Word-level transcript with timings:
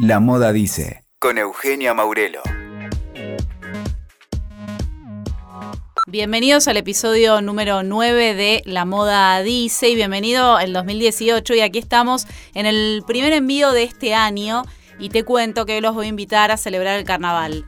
La 0.00 0.20
Moda 0.20 0.52
Dice, 0.52 1.04
con 1.18 1.38
Eugenia 1.38 1.94
Maurelo. 1.94 2.42
Bienvenidos 6.06 6.68
al 6.68 6.76
episodio 6.76 7.40
número 7.40 7.82
9 7.82 8.34
de 8.34 8.62
La 8.66 8.84
Moda 8.84 9.42
Dice 9.42 9.88
y 9.88 9.94
bienvenido 9.94 10.58
el 10.58 10.72
2018 10.72 11.54
y 11.54 11.60
aquí 11.60 11.78
estamos 11.78 12.26
en 12.54 12.66
el 12.66 13.02
primer 13.06 13.32
envío 13.32 13.72
de 13.72 13.82
este 13.82 14.14
año 14.14 14.64
y 14.98 15.08
te 15.08 15.24
cuento 15.24 15.66
que 15.66 15.74
hoy 15.74 15.80
los 15.80 15.94
voy 15.94 16.06
a 16.06 16.10
invitar 16.10 16.50
a 16.50 16.56
celebrar 16.56 16.98
el 16.98 17.04
carnaval. 17.04 17.64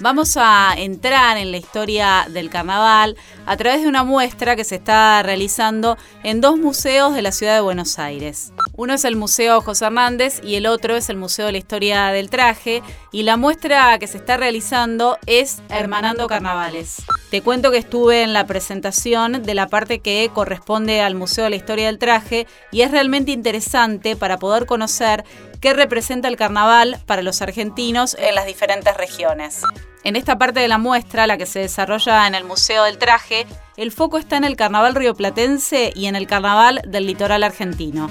Vamos 0.00 0.36
a 0.36 0.74
entrar 0.76 1.38
en 1.38 1.50
la 1.50 1.56
historia 1.56 2.26
del 2.30 2.50
carnaval 2.50 3.16
a 3.46 3.56
través 3.56 3.82
de 3.82 3.88
una 3.88 4.04
muestra 4.04 4.54
que 4.54 4.64
se 4.64 4.76
está 4.76 5.22
realizando 5.24 5.96
en 6.22 6.40
dos 6.40 6.56
museos 6.56 7.14
de 7.14 7.22
la 7.22 7.32
ciudad 7.32 7.54
de 7.54 7.60
Buenos 7.62 7.98
Aires. 7.98 8.52
Uno 8.78 8.94
es 8.94 9.04
el 9.04 9.16
Museo 9.16 9.60
José 9.60 9.86
Hernández 9.86 10.40
y 10.40 10.54
el 10.54 10.64
otro 10.68 10.94
es 10.94 11.10
el 11.10 11.16
Museo 11.16 11.46
de 11.46 11.50
la 11.52 11.58
Historia 11.58 12.12
del 12.12 12.30
Traje 12.30 12.80
y 13.10 13.24
la 13.24 13.36
muestra 13.36 13.98
que 13.98 14.06
se 14.06 14.18
está 14.18 14.36
realizando 14.36 15.18
es 15.26 15.62
Hermanando 15.68 16.28
Carnavales. 16.28 17.02
Te 17.28 17.42
cuento 17.42 17.72
que 17.72 17.78
estuve 17.78 18.22
en 18.22 18.32
la 18.32 18.46
presentación 18.46 19.42
de 19.42 19.54
la 19.54 19.66
parte 19.66 19.98
que 19.98 20.30
corresponde 20.32 21.00
al 21.00 21.16
Museo 21.16 21.42
de 21.42 21.50
la 21.50 21.56
Historia 21.56 21.86
del 21.86 21.98
Traje 21.98 22.46
y 22.70 22.82
es 22.82 22.92
realmente 22.92 23.32
interesante 23.32 24.14
para 24.14 24.38
poder 24.38 24.64
conocer 24.64 25.24
qué 25.60 25.72
representa 25.72 26.28
el 26.28 26.36
carnaval 26.36 27.02
para 27.04 27.22
los 27.22 27.42
argentinos 27.42 28.16
en 28.16 28.36
las 28.36 28.46
diferentes 28.46 28.96
regiones. 28.96 29.62
En 30.04 30.14
esta 30.14 30.38
parte 30.38 30.60
de 30.60 30.68
la 30.68 30.78
muestra, 30.78 31.26
la 31.26 31.36
que 31.36 31.46
se 31.46 31.58
desarrolla 31.58 32.28
en 32.28 32.36
el 32.36 32.44
Museo 32.44 32.84
del 32.84 32.98
Traje, 32.98 33.44
el 33.76 33.90
foco 33.90 34.18
está 34.18 34.36
en 34.36 34.44
el 34.44 34.54
carnaval 34.54 34.94
rioplatense 34.94 35.92
y 35.96 36.06
en 36.06 36.14
el 36.14 36.28
carnaval 36.28 36.80
del 36.86 37.06
litoral 37.06 37.42
argentino. 37.42 38.08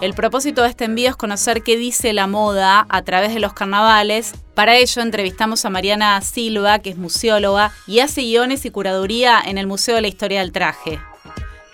El 0.00 0.14
propósito 0.14 0.62
de 0.62 0.70
este 0.70 0.86
envío 0.86 1.10
es 1.10 1.16
conocer 1.16 1.62
qué 1.62 1.76
dice 1.76 2.14
la 2.14 2.26
moda 2.26 2.86
a 2.88 3.02
través 3.02 3.34
de 3.34 3.40
los 3.40 3.52
carnavales. 3.52 4.32
Para 4.54 4.76
ello 4.76 5.02
entrevistamos 5.02 5.66
a 5.66 5.70
Mariana 5.70 6.18
Silva, 6.22 6.78
que 6.78 6.88
es 6.88 6.96
museóloga 6.96 7.72
y 7.86 8.00
hace 8.00 8.22
guiones 8.22 8.64
y 8.64 8.70
curaduría 8.70 9.42
en 9.44 9.58
el 9.58 9.66
Museo 9.66 9.96
de 9.96 10.00
la 10.00 10.08
Historia 10.08 10.40
del 10.40 10.52
Traje. 10.52 11.00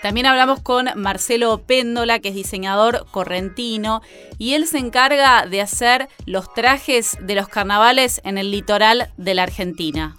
También 0.02 0.26
hablamos 0.26 0.60
con 0.60 0.88
Marcelo 0.96 1.62
Péndola, 1.66 2.18
que 2.18 2.30
es 2.30 2.34
diseñador 2.34 3.06
correntino, 3.12 4.02
y 4.38 4.54
él 4.54 4.66
se 4.66 4.78
encarga 4.78 5.46
de 5.46 5.60
hacer 5.60 6.08
los 6.26 6.52
trajes 6.52 7.16
de 7.20 7.36
los 7.36 7.46
carnavales 7.46 8.20
en 8.24 8.38
el 8.38 8.50
litoral 8.50 9.12
de 9.16 9.34
la 9.34 9.44
Argentina. 9.44 10.16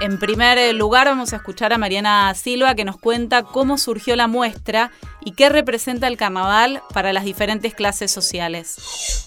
En 0.00 0.18
primer 0.18 0.74
lugar 0.74 1.06
vamos 1.06 1.34
a 1.34 1.36
escuchar 1.36 1.74
a 1.74 1.78
Mariana 1.78 2.32
Silva 2.34 2.74
que 2.74 2.86
nos 2.86 2.96
cuenta 2.96 3.42
cómo 3.42 3.76
surgió 3.76 4.16
la 4.16 4.28
muestra 4.28 4.90
y 5.22 5.32
qué 5.32 5.50
representa 5.50 6.06
el 6.06 6.16
carnaval 6.16 6.82
para 6.94 7.12
las 7.12 7.22
diferentes 7.24 7.74
clases 7.74 8.10
sociales. 8.10 9.26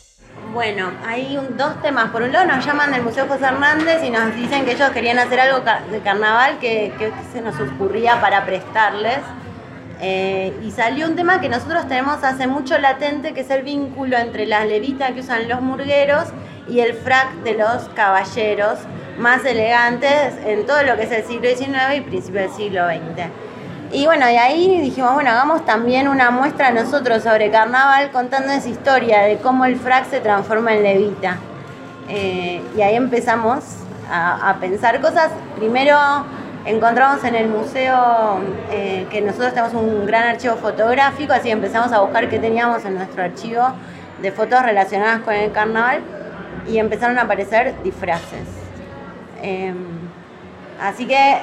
Bueno, 0.52 0.92
hay 1.06 1.38
dos 1.56 1.80
temas. 1.84 2.10
Por 2.10 2.24
un 2.24 2.32
lado 2.32 2.48
nos 2.48 2.66
llaman 2.66 2.92
del 2.92 3.04
Museo 3.04 3.28
José 3.28 3.46
Hernández 3.46 4.04
y 4.04 4.10
nos 4.10 4.36
dicen 4.36 4.66
que 4.66 4.72
ellos 4.72 4.90
querían 4.90 5.20
hacer 5.20 5.42
algo 5.42 5.64
de 5.92 6.00
carnaval 6.00 6.58
que, 6.58 6.92
se 7.32 7.42
nos 7.42 7.54
ocurría 7.60 8.20
para 8.20 8.44
prestarles. 8.44 9.20
Eh, 10.02 10.54
y 10.64 10.72
salió 10.72 11.08
un 11.08 11.16
tema 11.16 11.40
que 11.40 11.50
nosotros 11.50 11.88
tenemos 11.88 12.24
hace 12.24 12.48
mucho 12.48 12.80
latente, 12.80 13.36
que 13.36 13.42
es 13.42 13.50
el 13.52 13.62
vínculo 13.62 14.18
entre 14.18 14.48
las 14.48 14.68
levitas 14.68 15.12
que 15.12 15.20
usan 15.20 15.48
los 15.48 15.62
murgueros 15.62 16.30
y 16.68 16.80
el 16.80 16.96
frac 16.96 17.32
de 17.44 17.54
los 17.54 17.84
caballeros 17.90 18.80
más 19.18 19.46
elegantes 19.46 20.34
en 20.46 20.66
todo 20.66 20.84
lo 20.84 20.96
que 20.96 21.04
es 21.04 21.12
el 21.12 21.24
siglo 21.24 21.50
XIX 21.50 21.98
y 21.98 22.02
principio 22.02 22.42
del 22.42 22.52
siglo 22.52 22.86
XX. 22.88 23.30
Y 23.92 24.06
bueno, 24.06 24.28
y 24.28 24.36
ahí 24.36 24.82
dijimos, 24.82 25.14
bueno, 25.14 25.30
hagamos 25.30 25.66
también 25.66 26.08
una 26.08 26.32
muestra 26.32 26.72
nosotros 26.72 27.22
sobre 27.22 27.52
carnaval 27.52 28.10
contando 28.12 28.52
esa 28.52 28.68
historia 28.68 29.22
de 29.22 29.38
cómo 29.38 29.66
el 29.66 29.76
frac 29.76 30.10
se 30.10 30.20
transforma 30.20 30.74
en 30.74 30.82
levita. 30.82 31.38
Eh, 32.10 32.64
y 32.76 32.82
ahí 32.82 32.96
empezamos 32.96 33.64
a, 34.12 34.56
pensar 34.60 35.00
cosas. 35.00 35.30
Primero 35.58 35.96
encontramos 36.66 37.24
en 37.24 37.36
el 37.36 37.48
museo 37.48 38.40
eh, 38.72 39.06
que 39.12 39.22
nosotros 39.22 39.54
tenemos 39.54 39.76
un 39.76 40.08
gran 40.08 40.24
archivo 40.24 40.56
fotográfico, 40.56 41.34
así 41.34 41.52
empezamos 41.52 41.92
a 41.92 42.00
buscar 42.00 42.30
qué 42.30 42.40
teníamos 42.40 42.84
en 42.86 42.96
nuestro 42.96 43.24
archivo 43.24 43.62
de 44.22 44.32
fotos 44.32 44.64
relacionadas 44.64 45.22
con 45.22 45.36
el 45.36 45.52
carnaval 45.52 46.02
y 46.68 46.80
empezaron 46.80 47.20
a 47.20 47.24
aparecer 47.24 47.76
disfraces. 47.84 48.63
Em, 49.44 49.76
así 50.82 51.06
que 51.06 51.42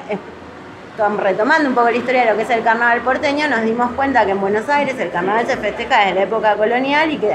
retomando 1.17 1.69
un 1.69 1.75
poco 1.75 1.89
la 1.89 1.97
historia 1.97 2.25
de 2.25 2.31
lo 2.31 2.37
que 2.37 2.43
es 2.43 2.49
el 2.49 2.63
carnaval 2.63 3.01
porteño, 3.01 3.47
nos 3.47 3.61
dimos 3.61 3.91
cuenta 3.91 4.25
que 4.25 4.31
en 4.31 4.41
Buenos 4.41 4.67
Aires 4.69 4.99
el 4.99 5.11
carnaval 5.11 5.45
se 5.45 5.55
festeja 5.57 5.99
desde 5.99 6.15
la 6.15 6.23
época 6.23 6.55
colonial 6.55 7.11
y 7.11 7.17
que 7.17 7.33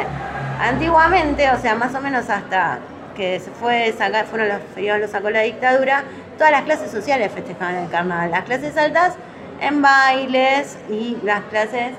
antiguamente, 0.61 1.49
o 1.51 1.59
sea, 1.59 1.75
más 1.75 1.95
o 1.95 2.01
menos 2.01 2.29
hasta 2.29 2.81
que 3.17 3.41
se 3.41 3.51
fue 3.51 3.95
sacar, 3.97 4.27
fueron 4.27 4.49
los 4.49 4.59
periodos 4.75 5.01
los 5.01 5.11
sacó 5.11 5.31
la 5.31 5.41
dictadura, 5.41 6.05
todas 6.37 6.53
las 6.53 6.63
clases 6.63 6.91
sociales 6.91 7.33
festejaban 7.33 7.77
el 7.77 7.89
carnaval. 7.89 8.31
Las 8.31 8.45
clases 8.45 8.77
altas 8.77 9.15
en 9.61 9.81
bailes 9.81 10.77
y 10.91 11.17
las 11.23 11.43
clases 11.45 11.93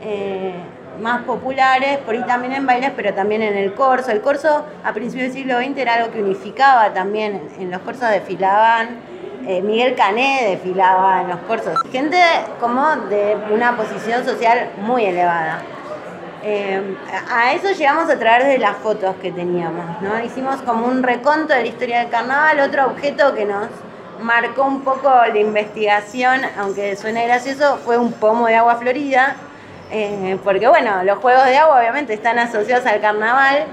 eh, 0.00 0.54
más 1.00 1.22
populares, 1.22 1.98
por 1.98 2.14
ahí 2.14 2.24
también 2.24 2.52
en 2.52 2.66
bailes, 2.66 2.92
pero 2.94 3.14
también 3.14 3.42
en 3.42 3.56
el 3.56 3.74
corso. 3.74 4.10
El 4.10 4.20
corso 4.20 4.64
a 4.84 4.92
principios 4.92 5.32
del 5.32 5.42
siglo 5.42 5.58
XX 5.58 5.78
era 5.78 5.94
algo 5.94 6.12
que 6.12 6.22
unificaba 6.22 6.92
también, 6.92 7.48
en 7.58 7.70
los 7.70 7.80
corsos 7.82 8.08
desfilaban 8.10 9.12
eh, 9.46 9.60
Miguel 9.60 9.96
Cané 9.96 10.50
desfilaba 10.50 11.22
en 11.22 11.28
los 11.28 11.38
cursos. 11.40 11.76
Gente 11.90 12.16
como 12.60 12.94
de 13.08 13.36
una 13.50 13.76
posición 13.76 14.24
social 14.24 14.70
muy 14.78 15.04
elevada. 15.04 15.62
Eh, 16.44 16.96
a 17.30 17.52
eso 17.52 17.70
llegamos 17.72 18.08
a 18.10 18.18
través 18.18 18.48
de 18.48 18.58
las 18.58 18.76
fotos 18.76 19.16
que 19.16 19.32
teníamos, 19.32 20.00
¿no? 20.00 20.22
Hicimos 20.22 20.62
como 20.62 20.86
un 20.86 21.02
reconto 21.02 21.54
de 21.54 21.62
la 21.62 21.66
historia 21.66 22.00
del 22.00 22.08
carnaval, 22.08 22.60
otro 22.60 22.86
objeto 22.86 23.34
que 23.34 23.44
nos 23.44 23.68
marcó 24.20 24.64
un 24.64 24.82
poco 24.82 25.08
la 25.08 25.38
investigación, 25.38 26.40
aunque 26.58 26.96
suene 26.96 27.26
gracioso, 27.26 27.78
fue 27.84 27.96
un 27.96 28.12
pomo 28.12 28.46
de 28.46 28.56
agua 28.56 28.76
florida, 28.76 29.36
eh, 29.92 30.38
porque 30.42 30.66
bueno, 30.66 31.04
los 31.04 31.18
juegos 31.18 31.44
de 31.44 31.56
agua 31.56 31.78
obviamente 31.78 32.14
están 32.14 32.38
asociados 32.38 32.86
al 32.86 33.00
carnaval, 33.00 33.66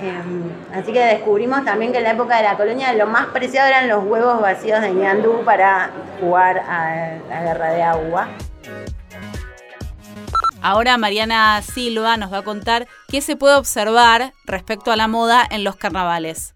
Em, 0.00 0.52
así 0.72 0.92
que 0.92 1.00
descubrimos 1.00 1.64
también 1.64 1.90
que 1.90 1.98
en 1.98 2.04
la 2.04 2.12
época 2.12 2.36
de 2.36 2.44
la 2.44 2.56
colonia 2.56 2.92
lo 2.92 3.08
más 3.08 3.26
preciado 3.28 3.66
eran 3.66 3.88
los 3.88 4.04
huevos 4.04 4.40
vacíos 4.40 4.80
de 4.80 4.92
ñandú 4.92 5.42
para 5.44 5.90
jugar 6.20 6.60
a 6.60 7.18
la 7.28 7.42
guerra 7.42 7.72
de 7.72 7.82
agua. 7.82 8.28
Ahora 10.62 10.98
Mariana 10.98 11.60
Silva 11.62 12.16
nos 12.16 12.32
va 12.32 12.38
a 12.38 12.42
contar 12.42 12.86
qué 13.08 13.20
se 13.20 13.34
puede 13.34 13.56
observar 13.56 14.32
respecto 14.44 14.92
a 14.92 14.96
la 14.96 15.08
moda 15.08 15.42
en 15.50 15.64
los 15.64 15.74
carnavales. 15.74 16.54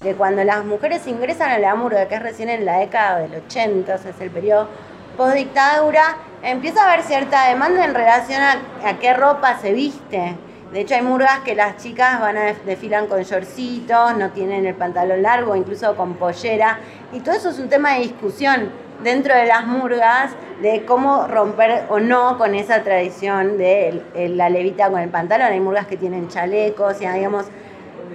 Que 0.00 0.14
cuando 0.14 0.42
las 0.42 0.64
mujeres 0.64 1.06
ingresan 1.06 1.50
a 1.50 1.58
la 1.58 1.74
murga, 1.76 2.08
que 2.08 2.16
es 2.16 2.22
recién 2.22 2.48
en 2.48 2.64
la 2.64 2.78
década 2.78 3.18
del 3.20 3.34
80, 3.46 3.94
o 3.94 3.98
sea, 3.98 4.10
es 4.10 4.20
el 4.20 4.30
periodo 4.30 4.68
post-dictadura, 5.16 6.18
empieza 6.42 6.82
a 6.82 6.92
haber 6.92 7.04
cierta 7.04 7.48
demanda 7.48 7.84
en 7.84 7.94
relación 7.94 8.40
a, 8.42 8.98
qué 8.98 9.14
ropa 9.14 9.58
se 9.58 9.72
viste. 9.72 10.36
De 10.72 10.80
hecho, 10.80 10.94
hay 10.94 11.02
murgas 11.02 11.40
que 11.40 11.54
las 11.54 11.76
chicas 11.76 12.20
van 12.20 12.36
a 12.36 12.52
desfilan 12.52 13.06
con 13.06 13.22
shortcitos, 13.22 14.16
no 14.16 14.30
tienen 14.30 14.66
el 14.66 14.74
pantalón 14.74 15.22
largo, 15.22 15.56
incluso 15.56 15.96
con 15.96 16.14
pollera. 16.14 16.78
Y 17.12 17.20
todo 17.20 17.34
eso 17.34 17.50
es 17.50 17.58
un 17.58 17.68
tema 17.68 17.94
de 17.94 18.00
discusión 18.00 18.70
dentro 19.02 19.34
de 19.34 19.46
las 19.46 19.66
murgas 19.66 20.32
de 20.60 20.84
cómo 20.84 21.26
romper 21.28 21.84
o 21.88 22.00
no 22.00 22.36
con 22.38 22.54
esa 22.54 22.82
tradición 22.82 23.58
de 23.58 24.02
la 24.14 24.50
levita 24.50 24.90
con 24.90 25.00
el 25.00 25.08
pantalón. 25.08 25.52
Hay 25.52 25.60
murgas 25.60 25.86
que 25.86 25.96
tienen 25.96 26.28
chalecos, 26.28 27.00
y 27.00 27.06
digamos, 27.06 27.46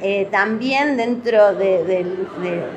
eh, 0.02 0.28
también 0.32 0.98
dentro 0.98 1.54
de, 1.54 2.06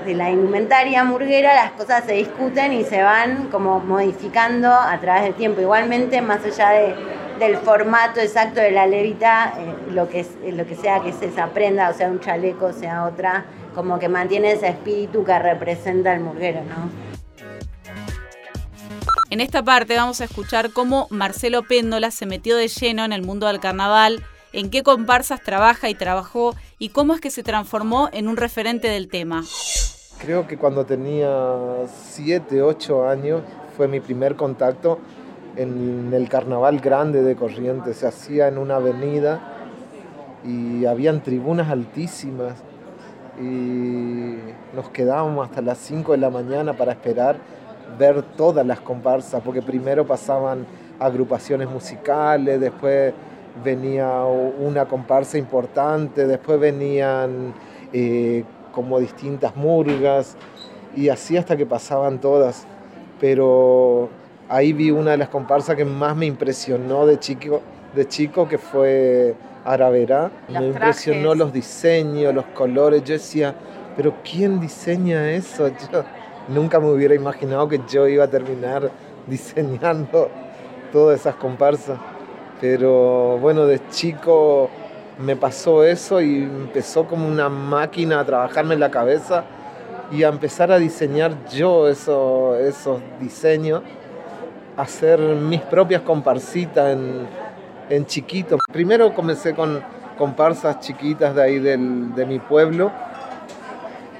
la 0.07 0.31
indumentaria 0.31 1.05
murguera 1.05 1.55
las 1.55 1.73
cosas 1.73 2.05
se 2.05 2.13
discuten 2.13 2.73
y 2.73 2.85
se 2.85 3.03
van 3.03 3.49
como 3.49 3.81
modificando 3.81 4.73
a 4.73 4.99
través 5.01 5.25
del 5.25 5.35
tiempo. 5.35 5.61
Igualmente, 5.61 6.21
más 6.21 6.45
allá 6.45 6.71
de 6.71 6.95
del 7.39 7.57
formato 7.57 8.21
exacto 8.21 8.61
de 8.61 8.71
la 8.71 8.87
levita, 8.87 9.55
eh, 9.59 9.93
lo, 9.93 10.09
que, 10.09 10.25
lo 10.53 10.67
que 10.67 10.77
sea 10.77 11.01
que 11.01 11.11
esa 11.11 11.49
prenda, 11.49 11.91
o 11.91 11.95
sea 11.95 12.09
un 12.09 12.21
chaleco, 12.21 12.73
sea 12.73 13.05
otra, 13.05 13.45
como 13.75 13.99
que 13.99 14.09
mantiene 14.09 14.53
ese 14.53 14.69
espíritu 14.69 15.25
que 15.25 15.39
representa 15.39 16.15
el 16.15 16.21
murguero, 16.21 16.61
¿no? 16.65 16.91
En 19.31 19.41
esta 19.41 19.63
parte 19.65 19.97
vamos 19.97 20.21
a 20.21 20.25
escuchar 20.25 20.71
cómo 20.71 21.09
Marcelo 21.11 21.63
Péndola 21.63 22.13
se 22.13 22.25
metió 22.25 22.57
de 22.57 22.69
lleno 22.69 23.05
en 23.05 23.13
el 23.13 23.23
mundo 23.23 23.49
del 23.49 23.59
carnaval, 23.59 24.23
en 24.55 24.71
qué 24.71 24.83
comparsas 24.83 25.43
trabaja 25.43 25.91
y 25.91 25.95
trabajó 25.95 26.55
y 26.79 26.91
cómo 26.91 27.13
es 27.13 27.21
que 27.21 27.31
se 27.31 27.43
transformó 27.43 28.09
en 28.13 28.29
un 28.29 28.37
referente 28.37 28.89
del 28.89 29.09
tema. 29.09 29.43
Creo 30.21 30.47
que 30.47 30.57
cuando 30.57 30.87
tenía 30.87 31.29
7, 31.87 32.63
8 32.63 33.09
años 33.09 33.43
fue 33.77 33.89
mi 33.89 34.01
primer 34.01 34.37
contacto 34.37 35.01
en 35.57 36.13
el 36.15 36.29
carnaval 36.29 36.79
grande 36.79 37.23
de 37.23 37.37
Corrientes, 37.37 37.99
se 37.99 38.07
hacía 38.07 38.49
en 38.49 38.59
una 38.59 38.77
avenida 38.77 39.41
y 40.45 40.85
habían 40.85 41.23
tribunas 41.23 41.71
altísimas 41.71 42.55
y 43.41 44.37
nos 44.75 44.89
quedábamos 44.93 45.49
hasta 45.49 45.63
las 45.63 45.79
5 45.79 46.13
de 46.13 46.19
la 46.19 46.31
mañana 46.31 46.75
para 46.75 46.93
esperar 46.93 47.37
ver 47.99 48.23
todas 48.23 48.65
las 48.65 48.81
comparsas, 48.81 49.43
porque 49.45 49.63
primero 49.63 50.07
pasaban 50.07 50.67
agrupaciones 50.99 51.69
musicales, 51.69 52.61
después 52.61 53.13
venía 53.63 54.25
una 54.25 54.87
comparsa 54.87 55.39
importante, 55.39 56.27
después 56.27 56.59
venían 56.59 57.55
eh, 57.93 58.45
como 58.73 58.99
distintas 58.99 59.55
murgas, 59.55 60.37
y 60.97 61.09
así 61.09 61.37
hasta 61.37 61.57
que 61.57 61.67
pasaban 61.67 62.21
todas. 62.21 62.67
Pero 63.21 64.09
ahí 64.49 64.73
vi 64.73 64.91
una 64.91 65.13
de 65.13 65.19
las 65.19 65.29
comparsas 65.29 65.77
que 65.77 65.85
más 65.85 66.17
me 66.17 66.27
impresionó 66.27 67.07
de 67.07 67.19
chico, 67.19 67.61
de 67.95 68.09
chico 68.09 68.49
que 68.49 68.59
fue 68.59 69.35
Araverá. 69.65 70.31
me 70.49 70.67
impresionó 70.67 71.35
los 71.35 71.53
diseños, 71.53 72.35
los 72.35 72.47
colores. 72.47 73.03
Yo 73.05 73.15
decía, 73.15 73.55
pero 73.97 74.15
¿quién 74.23 74.61
diseña 74.61 75.31
eso? 75.31 75.69
Yo 75.93 76.05
nunca 76.49 76.81
me 76.81 76.91
hubiera 76.91 77.15
imaginado 77.15 77.69
que 77.69 77.81
yo 77.89 78.07
iba 78.07 78.25
a 78.25 78.29
terminar 78.29 78.91
diseñando 79.27 80.29
todas 80.93 81.21
esas 81.21 81.37
comparsas. 81.37 81.99
Pero 82.61 83.39
bueno, 83.39 83.67
de 83.67 83.81
chico 83.89 84.71
me 85.19 85.37
pasó 85.37 85.85
eso 85.85 86.21
y 86.21 86.43
empezó 86.43 87.07
como 87.07 87.27
una 87.29 87.49
máquina 87.49 88.21
a 88.21 88.25
trabajarme 88.25 88.75
en 88.75 88.81
la 88.81 88.91
cabeza 88.91 89.45
y 90.11 90.23
a 90.23 90.29
empezar 90.29 90.71
a 90.73 90.79
diseñar 90.79 91.33
yo 91.51 91.89
eso, 91.89 92.57
esos 92.57 93.01
diseños, 93.21 93.83
hacer 94.77 95.21
mis 95.21 95.61
propias 95.61 96.03
comparsitas 96.03 96.93
en, 96.93 97.27
en 97.91 98.07
chiquito. 98.07 98.59
Primero 98.73 99.15
comencé 99.15 99.55
con 99.55 99.83
comparsas 100.19 100.81
chiquitas 100.81 101.35
de 101.35 101.43
ahí 101.43 101.59
del, 101.59 102.15
de 102.15 102.27
mi 102.27 102.39
pueblo 102.39 102.93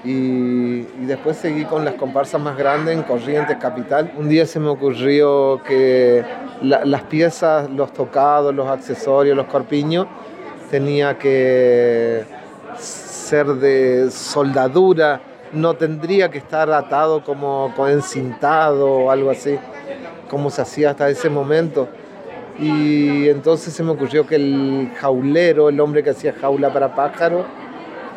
y, 0.05 0.81
después 1.05 1.37
seguí 1.37 1.65
con 1.65 1.83
las 1.83 1.95
comparsas 1.95 2.39
más 2.39 2.55
grandes 2.57 2.95
en 2.95 3.03
Corrientes 3.03 3.57
Capital. 3.57 4.13
Un 4.17 4.29
día 4.29 4.45
se 4.45 4.59
me 4.59 4.69
ocurrió 4.69 5.61
que 5.63 6.23
las 6.61 7.03
piezas, 7.03 7.69
los 7.71 7.91
tocados, 7.91 8.53
los 8.53 8.67
accesorios, 8.67 9.35
los 9.35 9.47
corpiños, 9.47 10.07
tenía 10.69 11.17
que 11.17 12.23
ser 12.77 13.47
de 13.47 14.11
soldadura, 14.11 15.21
no 15.51 15.73
tendría 15.73 16.29
que 16.29 16.37
estar 16.37 16.69
atado 16.71 17.23
como 17.23 17.73
encintado 17.87 18.91
o 18.91 19.11
algo 19.11 19.31
así, 19.31 19.57
como 20.29 20.49
se 20.51 20.61
hacía 20.61 20.91
hasta 20.91 21.09
ese 21.09 21.29
momento. 21.29 21.87
Y 22.59 23.27
entonces 23.27 23.73
se 23.73 23.83
me 23.83 23.91
ocurrió 23.91 24.25
que 24.25 24.35
el 24.35 24.91
jaulero, 24.97 25.67
el 25.69 25.79
hombre 25.79 26.03
que 26.03 26.11
hacía 26.11 26.33
jaula 26.33 26.71
para 26.71 26.95
pájaros, 26.95 27.45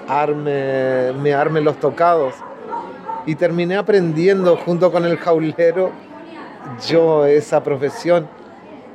arme, 0.09 1.13
me 1.13 1.35
arme 1.35 1.61
los 1.61 1.79
tocados. 1.79 2.35
Y 3.27 3.35
terminé 3.35 3.77
aprendiendo 3.77 4.57
junto 4.57 4.91
con 4.91 5.05
el 5.05 5.19
jaulero 5.19 5.93
yo 6.87 7.27
esa 7.27 7.63
profesión. 7.63 8.29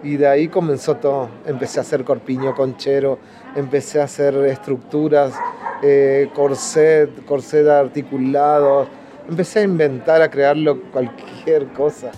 Y 0.01 0.17
de 0.17 0.27
ahí 0.27 0.47
comenzó 0.47 0.95
todo. 0.95 1.29
Empecé 1.45 1.79
a 1.79 1.83
hacer 1.83 2.03
corpiño 2.03 2.55
conchero, 2.55 3.19
empecé 3.55 4.01
a 4.01 4.05
hacer 4.05 4.35
estructuras, 4.45 5.33
eh, 5.81 6.29
corset, 6.33 7.23
corset 7.25 7.67
articulados. 7.67 8.87
Empecé 9.29 9.59
a 9.59 9.63
inventar, 9.63 10.21
a 10.21 10.29
crearlo 10.29 10.81
cualquier 10.91 11.67
cosa. 11.67 12.11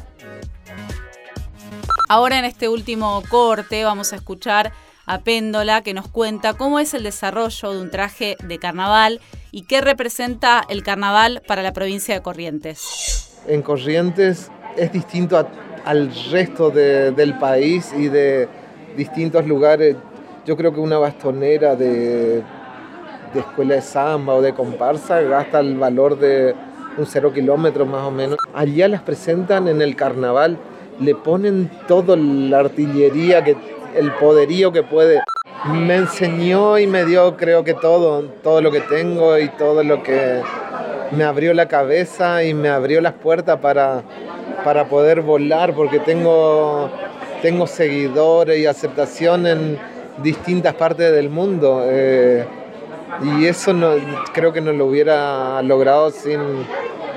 Ahora 2.07 2.39
en 2.39 2.45
este 2.45 2.69
último 2.69 3.21
corte 3.30 3.83
vamos 3.83 4.13
a 4.13 4.15
escuchar 4.15 4.71
a 5.06 5.19
Péndola 5.19 5.81
que 5.81 5.94
nos 5.94 6.07
cuenta 6.07 6.54
cómo 6.54 6.80
es 6.80 6.94
el 6.94 7.04
desarrollo 7.04 7.74
de 7.74 7.81
un 7.81 7.92
traje 7.92 8.36
de 8.44 8.60
carnaval 8.60 9.22
y 9.52 9.63
qué 9.63 9.81
representa 9.81 10.63
el 10.68 10.84
carnaval 10.84 11.42
para 11.48 11.62
la 11.63 11.74
provincia 11.74 12.16
de 12.16 12.22
Corrientes. 12.22 13.42
En 13.48 13.62
Corrientes 13.62 14.50
es 14.75 14.92
distinto 14.92 15.48
al 15.86 16.12
resto 16.31 16.72
del 16.72 17.38
país 17.38 17.94
y 17.96 18.07
de 18.07 18.48
distintos 18.98 19.46
lugares. 19.46 19.96
Yo 20.46 20.57
creo 20.57 20.74
que 20.74 20.80
una 20.80 20.98
bastonera 20.98 21.75
de, 21.75 22.44
de 23.34 23.40
escuela 23.40 23.75
de 23.75 23.81
samba 23.81 24.34
o 24.34 24.42
de 24.42 24.54
comparsa 24.54 25.22
gasta 25.22 25.60
el 25.60 25.78
valor 25.78 26.18
de 26.18 26.56
un 26.98 27.06
cero 27.06 27.34
kilómetro 27.34 27.86
más 27.86 28.04
o 28.04 28.12
menos. 28.12 28.38
Allá 28.54 28.88
las 28.88 29.02
presentan 29.02 29.68
en 29.68 29.81
el 29.81 29.96
carnaval, 29.96 30.57
le 31.00 31.13
ponen 31.13 31.69
toda 31.88 32.16
la 32.16 32.60
artillería 32.60 33.44
que 33.44 33.57
el 33.95 34.12
poderío 34.13 34.71
que 34.71 34.83
puede. 34.83 35.21
Me 35.71 35.95
enseñó 35.95 36.77
y 36.77 36.86
me 36.86 37.06
dio 37.06 37.38
creo 37.38 37.63
que 37.63 37.74
todo, 37.74 38.24
todo 38.44 38.62
lo 38.62 38.71
que 38.71 38.81
tengo 38.81 39.38
y 39.39 39.50
todo 39.50 39.83
lo 39.83 40.03
que 40.03 40.42
me 41.12 41.24
abrió 41.24 41.53
la 41.53 41.68
cabeza 41.68 42.44
y 42.44 42.53
me 42.53 42.69
abrió 42.69 43.01
las 43.01 43.13
puertas 43.13 43.59
para, 43.59 44.03
para 44.63 44.86
poder 44.86 45.21
volar 45.21 45.74
porque 45.74 46.00
tengo, 46.00 46.89
tengo 47.42 47.68
seguidores 47.68 48.59
y 48.59 48.65
aceptación 48.65 49.47
en 49.47 49.80
distintas 50.21 50.74
partes 50.75 51.12
del 51.12 51.30
mundo. 51.30 51.83
Eh, 51.86 52.45
y 53.24 53.45
eso 53.45 53.74
no, 53.74 53.94
creo 54.33 54.51
que 54.51 54.62
no 54.62 54.74
lo 54.74 54.86
hubiera 54.86 55.62
logrado 55.62 56.12
sin, 56.12 56.39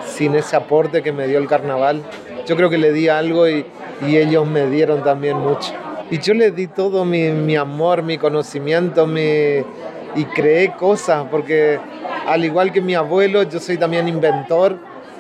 sin 0.06 0.34
ese 0.36 0.56
aporte 0.56 1.02
que 1.02 1.12
me 1.12 1.26
dio 1.26 1.38
el 1.38 1.48
carnaval. 1.48 2.02
Yo 2.46 2.56
creo 2.56 2.70
que 2.70 2.78
le 2.78 2.92
di 2.92 3.08
algo 3.08 3.48
y, 3.48 3.66
y 4.06 4.16
ellos 4.16 4.46
me 4.46 4.66
dieron 4.66 5.02
también 5.02 5.36
mucho. 5.36 5.72
Y 6.10 6.18
yo 6.18 6.32
le 6.32 6.50
di 6.50 6.68
todo 6.68 7.04
mi, 7.04 7.56
amor, 7.56 8.02
mi 8.02 8.16
conocimiento, 8.16 9.06
mi, 9.06 9.20
y 9.20 10.24
creé 10.34 10.72
cosas, 10.72 11.26
porque 11.30 11.78
al 12.26 12.44
igual 12.44 12.72
que 12.72 12.80
mi 12.80 12.94
abuelo, 12.94 13.42
yo 13.42 13.60
soy 13.60 13.76
también 13.76 14.08
inventor, 14.08 14.78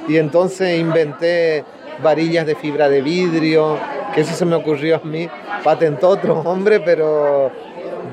y 0.08 0.16
entonces 0.16 0.78
inventé 0.78 1.64
varillas 2.02 2.46
de 2.46 2.54
fibra 2.54 2.88
de 2.88 3.02
vidrio, 3.02 3.76
que 4.14 4.22
eso 4.22 4.34
se 4.34 4.46
me 4.46 4.56
ocurrió 4.56 4.96
a 4.96 5.06
mí, 5.06 5.28
patentó 5.62 6.08
otro 6.08 6.40
hombre, 6.40 6.80
pero 6.80 7.50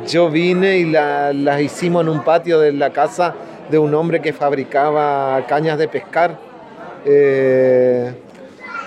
yo 0.06 0.30
vine 0.30 0.78
y 0.78 0.86
las 0.86 1.62
hicimos 1.62 2.04
en 2.04 2.10
un 2.10 2.24
patio 2.25 2.60
de 2.60 2.74
la 2.74 2.89
casa 2.89 3.33
de 3.69 3.78
un 3.78 3.94
hombre 3.95 4.21
que 4.21 4.33
fabricaba 4.33 5.45
cañas 5.48 5.78
de 5.78 5.88
pescar. 5.88 6.38
Eh, 7.06 8.13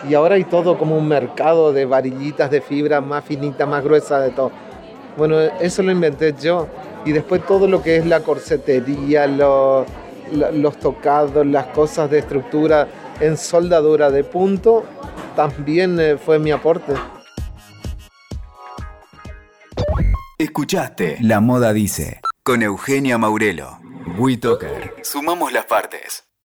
y 0.07 0.15
ahora 0.15 0.37
hay 0.37 0.45
todo 0.45 0.79
como 0.79 0.97
un 0.97 1.09
mercado 1.09 1.73
de 1.73 1.85
varillitas 1.85 2.51
de 2.51 2.61
fibra 2.61 3.01
más 3.01 3.25
finita, 3.25 3.67
más 3.67 3.83
gruesa 3.83 4.21
de 4.21 4.31
todo. 4.31 4.53
Bueno, 5.17 5.41
eso 5.41 5.83
lo 5.83 5.91
inventé 5.91 6.35
yo. 6.41 6.69
Y 7.05 7.13
después 7.13 7.45
todo 7.47 7.67
lo 7.67 7.83
que 7.83 7.97
es 7.97 8.07
la 8.07 8.21
corsetería, 8.21 9.27
los, 9.27 9.87
tocados, 10.79 11.47
las 11.47 11.67
cosas 11.69 12.11
de 12.11 12.19
estructura 12.19 12.89
en 13.21 13.37
soldadura 13.37 14.11
de 14.11 14.25
punto, 14.25 14.85
también 15.35 15.99
eh, 15.99 16.19
fue 16.19 16.39
mi 16.39 16.51
aporte. 16.51 16.93
Escuchaste 20.39 21.17
La 21.21 21.41
Moda 21.41 21.73
Dice 21.73 22.21
con 22.43 22.63
Eugenia 22.63 23.19
Maurelo. 23.19 23.79
WeToker. 24.19 24.95
Sumamos 25.03 25.53
las 25.53 25.67
partes. 25.67 26.28